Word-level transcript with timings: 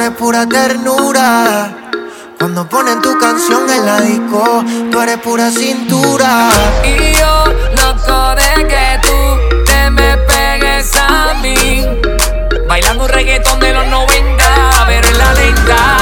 eres 0.00 0.16
pura 0.16 0.46
ternura. 0.46 1.70
Cuando 2.38 2.66
ponen 2.66 3.02
tu 3.02 3.18
canción 3.18 3.68
en 3.68 3.84
la 3.84 4.00
disco, 4.00 4.64
tú 4.90 5.00
eres 5.00 5.18
pura 5.18 5.50
cintura. 5.50 6.48
Y 6.84 7.12
yo 7.18 7.44
loco 7.76 8.34
de 8.34 8.66
que 8.66 8.98
tú 9.02 9.64
te 9.66 9.90
me 9.90 10.16
pegues 10.16 10.90
a 10.96 11.34
mí. 11.42 11.86
Bailando 12.66 13.04
un 13.04 13.10
reggaetón 13.10 13.60
de 13.60 13.74
los 13.74 13.86
90, 13.88 14.44
pero 14.86 15.08
en 15.08 15.18
la 15.18 15.34
lenta. 15.34 15.99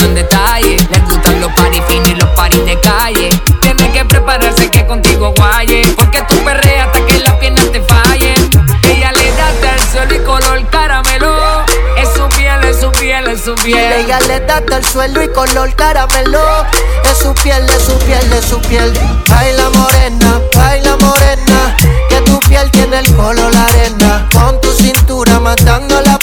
en 0.00 0.14
detalle. 0.14 0.76
Le 0.90 0.98
gustan 1.00 1.40
los 1.40 1.52
paris 1.52 1.82
fin 1.88 2.02
y 2.06 2.14
los 2.14 2.28
paris 2.30 2.64
de 2.64 2.78
calle. 2.80 3.28
Tiene 3.60 3.92
que 3.92 4.04
prepararse 4.04 4.70
que 4.70 4.86
contigo 4.86 5.32
guaye. 5.36 5.82
Porque 5.96 6.22
tú 6.22 6.36
perreas 6.44 6.86
hasta 6.86 7.06
que 7.06 7.18
las 7.18 7.34
piernas 7.34 7.70
te 7.72 7.82
fallen. 7.82 8.50
Ella 8.84 9.12
le 9.12 9.32
da 9.32 9.48
hasta 9.48 9.74
el 9.74 9.80
suelo 9.90 10.14
y 10.14 10.18
color 10.20 10.70
caramelo. 10.70 11.64
Es 11.96 12.08
su 12.14 12.28
piel, 12.28 12.64
es 12.64 12.80
su 12.80 12.90
piel, 12.92 13.28
es 13.28 13.40
su 13.42 13.54
piel. 13.56 13.92
Ella 13.92 14.18
le 14.20 14.40
da 14.40 14.56
hasta 14.58 14.76
el 14.78 14.84
suelo 14.84 15.22
y 15.22 15.28
color 15.28 15.74
caramelo. 15.74 16.40
Es 17.04 17.18
su 17.18 17.34
piel, 17.34 17.68
es 17.68 17.82
su 17.82 17.98
piel, 17.98 18.32
es 18.32 18.44
su 18.44 18.58
piel. 18.62 18.92
Baila 19.28 19.68
morena, 19.70 20.40
baila 20.54 20.96
morena. 20.96 21.76
Que 22.08 22.20
tu 22.22 22.40
piel 22.40 22.70
tiene 22.70 22.98
el 22.98 23.14
color 23.14 23.52
la 23.52 23.64
arena. 23.66 24.28
Con 24.32 24.60
tu 24.60 24.72
cintura 24.72 25.38
matando 25.40 26.00
la 26.00 26.18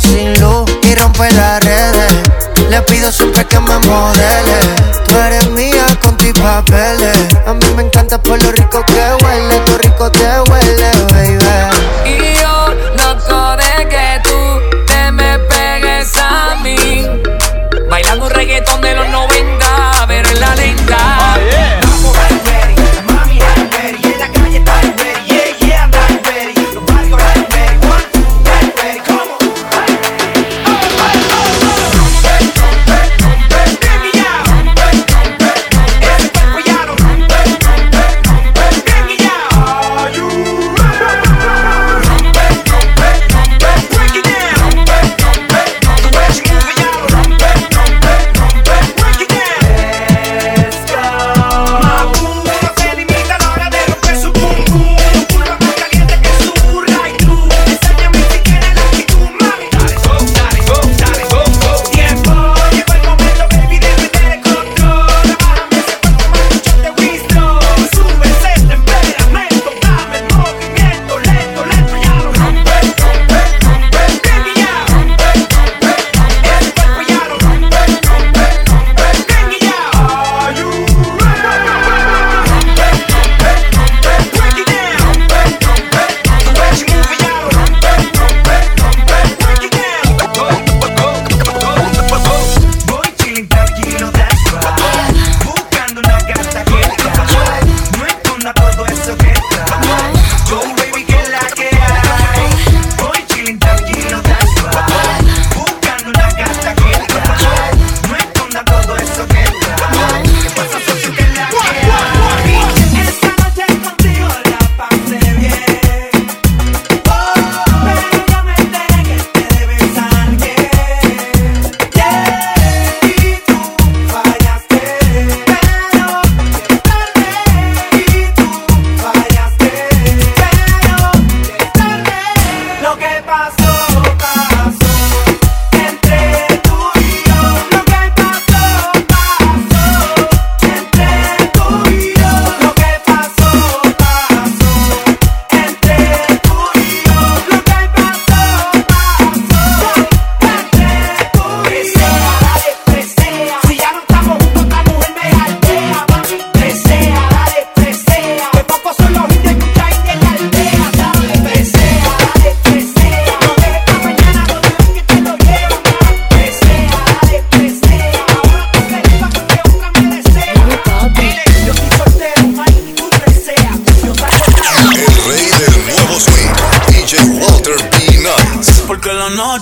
sin 0.00 0.38
luz 0.40 0.70
y 0.82 0.94
rompe 0.94 1.30
las 1.32 1.64
redes. 1.64 2.12
Le 2.70 2.80
pido 2.82 3.10
siempre 3.10 3.44
que 3.46 3.58
me 3.58 3.78
modele. 3.78 4.58
Tú 5.06 5.16
eres 5.18 5.50
mía 5.50 5.86
con 6.02 6.16
tus 6.16 6.32
papeles. 6.32 7.16
A 7.46 7.54
mí 7.54 7.66
me 7.76 7.82
encanta 7.82 8.20
por 8.20 8.42
lo 8.42 8.52
rico 8.52 8.84
que 8.86 9.24
huele 9.24 9.60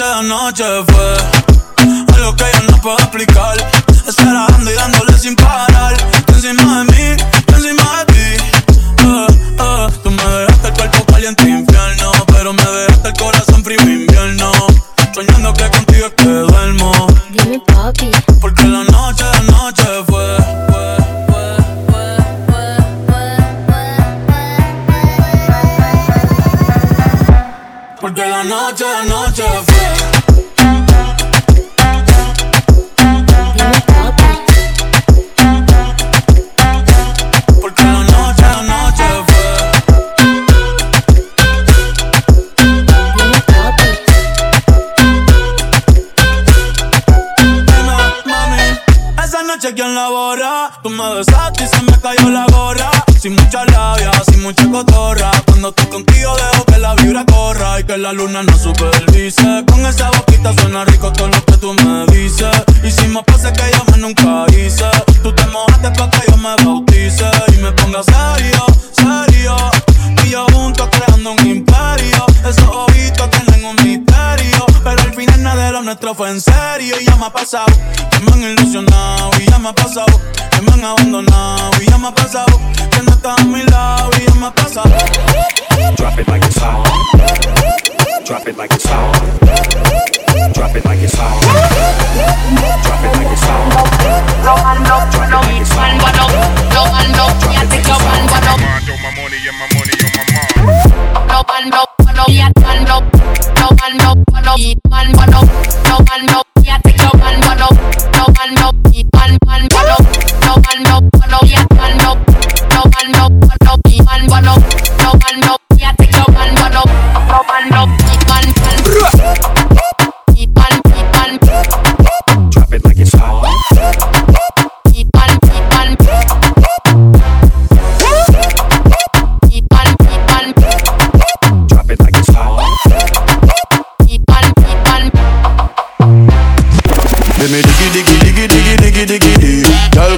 noche 0.00 0.16
de 0.16 0.28
noche 0.28 0.64
fue 0.86 2.16
algo 2.16 2.34
que 2.34 2.44
yo 2.44 2.70
no 2.70 2.80
puedo 2.80 2.98
explicar. 2.98 3.49
Sin 53.20 53.34
mucha 53.34 53.66
labia, 53.66 54.10
sin 54.30 54.40
mucha 54.40 54.66
cotorra. 54.70 55.30
Cuando 55.44 55.68
estoy 55.68 55.86
contigo, 55.88 56.34
dejo 56.36 56.64
que 56.64 56.78
la 56.78 56.94
vibra 56.94 57.26
corra 57.26 57.78
y 57.78 57.84
que 57.84 57.98
la 57.98 58.14
luna 58.14 58.42
no 58.42 58.56
supervise. 58.56 59.62
Con 59.66 59.84
esa 59.84 60.10
boquita 60.10 60.54
suena 60.54 60.86
rico 60.86 61.12
todo 61.12 61.28
lo 61.28 61.44
que 61.44 61.56
tú 61.58 61.74
me 61.74 62.06
dices. 62.06 62.48
Y 62.82 62.90
si 62.90 63.08
me 63.08 63.22
pasa 63.22 63.52
que 63.52 63.64
yo 63.76 63.84
me 63.92 63.98
nunca 63.98 64.46
hice, 64.56 64.86
tú 65.22 65.34
te 65.34 65.46
mojaste 65.48 65.90
pa' 65.90 66.08
que 66.08 66.30
yo 66.30 66.36
me 66.38 66.56
bautice 66.64 67.30
y 67.48 67.58
me 67.58 67.70
ponga 67.72 68.02
serio, 68.02 68.64
serio. 68.92 69.69
Y 70.24 70.30
yo 70.30 70.46
juntos 70.52 70.88
creando 70.90 71.32
un 71.32 71.46
imperio. 71.46 72.26
Esos 72.48 72.66
ojitos 72.66 73.30
tienen 73.30 73.64
un 73.64 73.76
misterio. 73.76 74.66
Pero 74.84 75.02
al 75.02 75.14
final 75.14 75.42
nada 75.42 75.66
de 75.66 75.72
lo 75.72 75.82
nuestro 75.82 76.14
fue 76.14 76.30
en 76.30 76.40
serio. 76.40 76.96
Y 77.00 77.04
ya 77.04 77.16
me 77.16 77.26
ha 77.26 77.30
pasado, 77.30 77.66
que 78.10 78.18
me 78.20 78.32
han 78.32 78.42
ilusionado. 78.42 79.30
Y 79.40 79.50
ya 79.50 79.58
me 79.58 79.68
ha 79.68 79.74
pasado, 79.74 80.20
que 80.50 80.62
me 80.62 80.72
han 80.72 80.84
abandonado. 80.84 81.70
Y 81.80 81.86
ya 81.90 81.98
me 81.98 82.08
ha 82.08 82.14
pasado, 82.14 82.60
que 82.90 83.02
no 83.02 83.12
estás 83.12 83.40
a 83.40 83.44
mi 83.44 83.62
lado. 83.64 84.10
Y 84.18 84.26
ya 84.26 84.34
me 84.34 84.46
ha 84.46 84.54
pasado. 84.54 84.90
Drop 85.96 86.18
it 86.18 86.28
like 86.28 86.46
it's 86.46 86.58
hot. 86.58 86.86
Drop 88.24 88.46
it 88.46 88.56
like 88.56 88.74
it's 88.74 88.86
hot. 88.86 89.16
Drop 90.54 90.76
it 90.76 90.84
like 90.84 91.02
it's 91.02 91.14
hot. 91.14 91.40
Drop 92.84 93.04
it 93.04 93.14
like 93.16 93.32
it's 93.32 93.44
hot. 93.44 94.89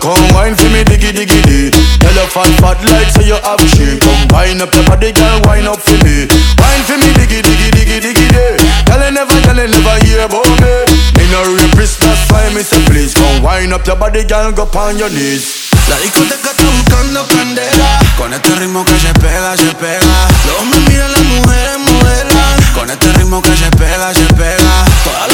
Come 0.00 0.26
wine 0.32 0.56
for 0.56 0.68
me 0.72 0.82
diggy 0.82 1.12
diggy 1.12 1.38
diggy 1.44 1.70
Tell 2.00 2.16
your 2.16 2.26
fat 2.32 2.50
fat 2.58 2.80
like 2.88 3.12
say 3.12 3.28
you 3.28 3.36
have 3.36 3.60
shape 3.68 4.00
Come 4.00 4.32
wine 4.32 4.60
up 4.64 4.72
your 4.74 4.84
body 4.88 5.12
girl 5.12 5.38
wine 5.44 5.68
up 5.68 5.78
for 5.78 5.96
me 6.02 6.26
Wine 6.56 6.84
for 6.88 6.96
me 6.96 7.08
diggy 7.20 7.44
diggy 7.44 7.68
diggy 7.76 8.00
diggy 8.00 8.26
diggy 8.32 8.56
Tell 8.88 9.00
you 9.04 9.12
never 9.12 9.36
tell 9.44 9.60
you 9.60 9.68
never 9.68 9.96
hear 10.04 10.24
about 10.24 10.48
me 10.64 10.74
Me 11.20 11.24
no 11.28 11.44
rapist 11.54 12.00
that's 12.00 12.24
why 12.32 12.48
me 12.56 12.64
say 12.64 12.80
please 12.88 13.12
Come 13.14 13.44
wine 13.44 13.72
up 13.72 13.86
your 13.86 13.96
body 13.96 14.24
girl 14.24 14.50
go 14.50 14.64
on 14.80 14.96
your 14.96 15.12
knees 15.12 15.70
La 15.88 15.96
discoteca 15.98 16.50
está 16.50 16.64
buscando 16.64 17.26
candela. 17.26 17.98
Con 18.16 18.32
este 18.32 18.54
ritmo 18.56 18.84
que 18.84 18.96
se 19.00 19.12
pega, 19.14 19.56
se 19.56 19.74
pega. 19.74 20.28
Los 20.46 20.60
hombres 20.60 20.82
miran, 20.88 21.10
las 21.10 21.22
mujeres 21.24 21.78
modelan. 21.78 22.62
Con 22.74 22.90
este 22.90 23.12
ritmo 23.14 23.42
que 23.42 23.56
se 23.56 23.70
pega, 23.72 24.14
se 24.14 24.26
pega. 24.34 24.84
Toda 25.02 25.26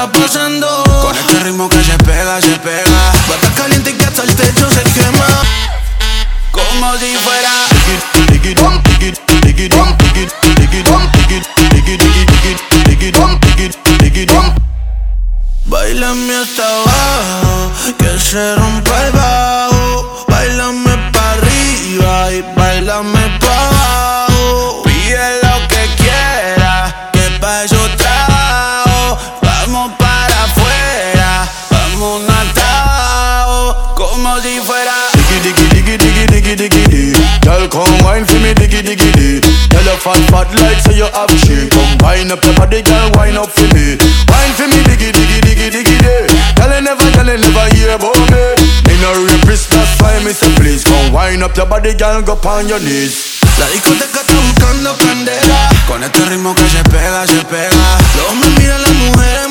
está 0.00 0.12
pasando. 0.12 0.84
Con 1.02 1.16
este 1.16 1.40
ritmo 1.40 1.68
que 1.68 1.82
se 1.84 1.96
pega, 1.98 2.40
se 2.40 2.56
pega. 2.60 3.12
Bata 3.28 3.50
caliente 3.54 3.94
que 3.94 4.04
hasta 4.04 4.22
el 4.22 4.34
techo 4.34 4.68
se 4.70 4.82
quema. 4.82 5.26
Como 6.52 6.96
si 6.96 7.16
fuera. 7.16 7.50
Bailame 15.66 16.34
hasta 16.34 16.62
abajo, 16.66 17.72
que 17.98 18.18
se 18.18 18.56
rompa 18.56 19.06
el 19.06 19.12
bajo. 19.12 19.69
Come 37.70 37.96
wine 38.02 38.26
for 38.26 38.38
me 38.42 38.52
diggy 38.52 38.82
diggy 38.82 39.10
diggy 39.14 39.40
Tell 39.70 39.84
your 39.86 39.96
fat 40.02 40.20
fat 40.28 40.50
like 40.60 40.82
say 40.82 40.98
you 40.98 41.06
have 41.06 41.30
shape 41.46 41.70
Come 41.70 41.98
wine 42.02 42.30
up 42.30 42.42
your 42.44 42.54
body 42.58 42.82
girl 42.82 43.08
wine 43.14 43.38
up 43.38 43.48
for 43.48 43.66
me. 43.72 43.96
Wine 44.26 44.54
for 44.58 44.66
me 44.66 44.82
diggy 44.84 45.14
diggy 45.14 45.38
diggy 45.46 45.70
diggy 45.70 45.96
diggy 46.02 46.26
Tell 46.58 46.70
you 46.74 46.82
never 46.82 47.06
tell 47.14 47.30
you 47.30 47.38
never 47.38 47.66
hear 47.74 47.94
about 47.94 48.18
me. 48.34 48.42
Me 48.90 48.94
no 49.00 49.14
rapist 49.24 49.70
that's 49.70 49.94
why 50.02 50.18
me 50.26 50.34
say 50.34 50.50
please. 50.58 50.82
Come 50.84 51.14
wine 51.14 51.42
up 51.42 51.56
your 51.56 51.66
body 51.66 51.94
girl 51.94 52.20
go 52.22 52.34
on 52.50 52.68
your 52.68 52.80
knees. 52.82 53.38
La 53.58 53.66
discoteca 53.70 54.20
está 54.20 54.34
buscando 54.34 54.96
candela. 54.98 55.70
Con 55.86 56.02
este 56.02 56.24
ritmo 56.26 56.54
que 56.54 56.66
se 56.68 56.82
pega, 56.84 57.26
se 57.26 57.44
pega. 57.44 57.86
Los 58.16 58.30
hombres 58.30 58.52
miran, 58.58 58.82
las 58.82 58.92
mujeres 58.92 59.48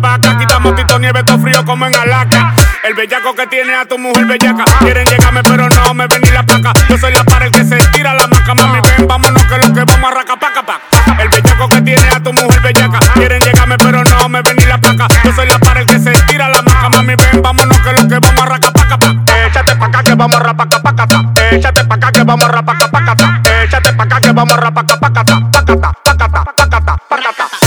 Quitamos 0.00 0.74
tito 0.76 0.98
nieve, 0.98 1.22
todo 1.24 1.38
frío 1.38 1.62
como 1.64 1.84
en 1.84 1.94
Alaska. 1.94 2.54
El 2.84 2.94
bellaco 2.94 3.34
que 3.34 3.46
tiene 3.48 3.74
a 3.74 3.84
tu 3.84 3.98
mujer 3.98 4.24
bellaca. 4.24 4.64
Quieren 4.78 5.06
llegarme, 5.06 5.42
pero 5.42 5.68
no 5.68 5.94
me 5.94 6.06
ven 6.06 6.22
ni 6.22 6.30
la 6.30 6.42
placa. 6.42 6.72
Yo 6.88 6.96
soy 6.96 7.12
la 7.12 7.22
pared 7.22 7.50
que 7.50 7.64
se 7.64 7.76
tira 7.92 8.14
la 8.14 8.26
maca, 8.26 8.54
mami. 8.54 8.80
Ven, 8.80 9.06
vámonos 9.06 9.44
que 9.44 9.58
lo 9.58 9.74
que 9.74 9.84
vamos 9.84 10.10
a 10.10 10.14
raca 10.14 10.36
paca 10.36 10.62
paca. 10.62 11.22
El 11.22 11.28
bellaco 11.28 11.68
que 11.68 11.82
tiene 11.82 12.08
a 12.08 12.20
tu 12.20 12.32
mujer 12.32 12.60
bellaca. 12.62 12.98
Quieren 13.12 13.40
llegarme, 13.40 13.76
pero 13.76 14.02
no 14.02 14.28
me 14.30 14.40
ven 14.40 14.56
ni 14.56 14.64
la 14.64 14.78
placa. 14.78 15.06
Yo 15.22 15.32
soy 15.34 15.46
la 15.46 15.58
pared 15.58 15.84
que 15.84 15.98
se 15.98 16.12
tira 16.28 16.48
la 16.48 16.62
maca, 16.62 16.88
mami. 16.88 17.14
Ven, 17.16 17.42
vámonos 17.42 17.78
que 17.78 17.92
lo 17.92 18.08
que 18.08 18.18
vamos 18.18 18.42
a 18.42 18.46
raca 18.46 18.70
paca 18.72 18.98
paca. 18.98 19.46
Échate 19.46 19.76
pa' 19.76 19.86
acá 19.86 20.02
que 20.02 20.14
vamos 20.14 20.36
a 20.36 20.40
rapaca 20.40 20.80
paca 20.80 21.06
Échate 21.50 21.84
pa' 21.84 21.94
acá 21.94 22.12
que 22.12 22.22
vamos 22.22 22.44
a 22.44 22.48
rapaca 22.48 22.88
paca 22.90 23.42
Échate 23.64 23.92
pa' 23.92 24.04
acá 24.04 24.20
que 24.20 24.32
vamos 24.32 24.54
a 24.54 24.56
rapaca 24.56 24.98
paca. 24.98 25.36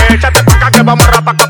Échate 0.10 0.44
pa' 0.44 0.54
acá 0.54 0.72
que 0.72 0.82
vamos 0.84 1.08
a 1.08 1.12
rapaca 1.12 1.43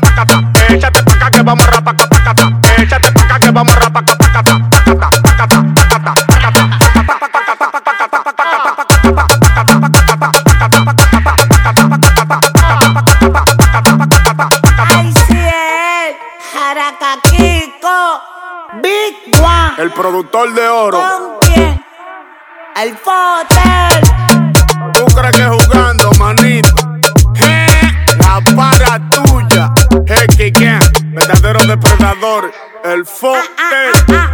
vamos 1.44 1.66
a 1.66 1.70
rapaca 1.70 2.06
paca 2.08 2.34
Échate 2.78 3.12
pa' 3.12 3.22
acá 3.22 3.38
que 3.38 3.50
vamos 3.50 3.76
a 3.76 3.90
sí, 15.26 15.38
él. 15.38 16.16
Jaracaquico. 16.52 17.96
Big 18.82 19.36
One. 19.40 19.74
El 19.78 19.90
productor 19.92 20.52
de 20.54 20.68
oro. 20.68 20.98
¿Con 20.98 21.38
quién? 21.40 21.84
El 22.76 22.96
Fotel. 22.96 24.02
¿Tú 24.94 25.04
crees 25.06 25.36
que 25.36 25.44
jugando, 25.44 26.10
manito? 26.18 26.74
Je, 27.34 27.66
La 28.18 28.40
para 28.56 28.98
tuya. 29.10 29.70
Je, 30.06 30.26
que 30.52 30.52
depredador. 31.66 32.52
El 32.84 33.04
Ah, 34.06 34.30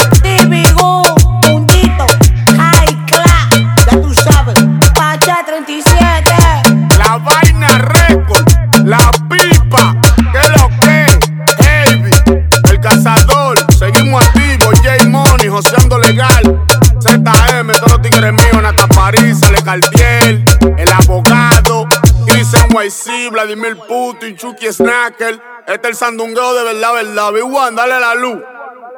Vladimir 23.40 23.78
Putin, 23.88 24.36
Chucky 24.36 24.70
Snacker, 24.70 25.40
este 25.66 25.88
es 25.88 25.88
el 25.88 25.94
sandungueo 25.94 26.52
de 26.52 26.62
verdad, 26.62 26.92
verdad, 26.92 27.32
Big 27.32 27.42
One, 27.42 27.74
dale 27.74 27.98
la 27.98 28.14
luz, 28.14 28.38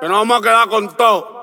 que 0.01 0.09
nos 0.09 0.19
vamos 0.19 0.41
a 0.41 0.43
quedar 0.43 0.69
con 0.69 0.97
todo. 0.97 1.42